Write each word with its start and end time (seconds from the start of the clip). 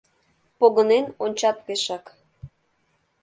Погынен 0.59 1.05
ончат 1.23 1.57
пешак: 1.65 2.05